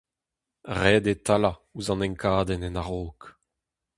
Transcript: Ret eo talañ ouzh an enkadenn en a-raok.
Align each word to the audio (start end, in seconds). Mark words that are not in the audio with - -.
Ret 0.79 1.05
eo 1.11 1.17
talañ 1.25 1.57
ouzh 1.61 1.91
an 1.93 2.05
enkadenn 2.07 2.67
en 2.67 2.79
a-raok. 2.81 3.21